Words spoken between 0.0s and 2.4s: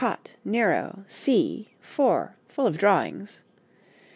Cott., Nero, C. iv.